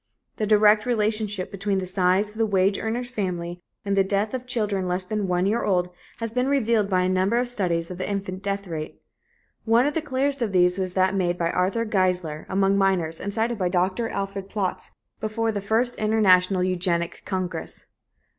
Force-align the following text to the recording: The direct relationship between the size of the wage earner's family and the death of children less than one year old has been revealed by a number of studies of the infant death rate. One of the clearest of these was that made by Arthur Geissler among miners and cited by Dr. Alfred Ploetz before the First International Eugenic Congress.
The 0.37 0.47
direct 0.47 0.87
relationship 0.87 1.51
between 1.51 1.77
the 1.77 1.85
size 1.85 2.31
of 2.31 2.37
the 2.37 2.45
wage 2.47 2.79
earner's 2.79 3.11
family 3.11 3.61
and 3.85 3.95
the 3.95 4.03
death 4.03 4.33
of 4.33 4.47
children 4.47 4.87
less 4.87 5.03
than 5.03 5.27
one 5.27 5.45
year 5.45 5.63
old 5.63 5.91
has 6.17 6.31
been 6.31 6.47
revealed 6.47 6.89
by 6.89 7.01
a 7.01 7.07
number 7.07 7.37
of 7.37 7.47
studies 7.47 7.91
of 7.91 7.99
the 7.99 8.09
infant 8.09 8.41
death 8.41 8.65
rate. 8.65 8.99
One 9.63 9.85
of 9.85 9.93
the 9.93 10.01
clearest 10.01 10.41
of 10.41 10.53
these 10.53 10.79
was 10.79 10.95
that 10.95 11.13
made 11.13 11.37
by 11.37 11.51
Arthur 11.51 11.85
Geissler 11.85 12.47
among 12.49 12.79
miners 12.79 13.19
and 13.21 13.31
cited 13.31 13.59
by 13.59 13.69
Dr. 13.69 14.09
Alfred 14.09 14.49
Ploetz 14.49 14.89
before 15.19 15.51
the 15.51 15.61
First 15.61 15.99
International 15.99 16.63
Eugenic 16.63 17.21
Congress. 17.23 17.85